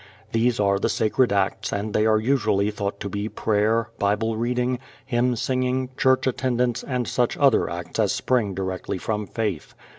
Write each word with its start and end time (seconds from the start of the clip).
These 0.31 0.59
are 0.59 0.79
the 0.79 0.89
sacred 0.89 1.31
acts 1.31 1.71
and 1.71 1.93
they 1.93 2.07
are 2.07 2.17
usually 2.17 2.71
thought 2.71 2.99
to 3.01 3.07
be 3.07 3.29
prayer, 3.29 3.91
Bible 3.99 4.35
reading, 4.35 4.79
hymn 5.05 5.35
singing, 5.35 5.89
church 5.95 6.25
attendance 6.25 6.83
and 6.83 7.07
such 7.07 7.37
other 7.37 7.69
acts 7.69 7.99
as 7.99 8.11
spring 8.11 8.55
directly 8.55 8.97
from 8.97 9.27
faith. 9.27 9.75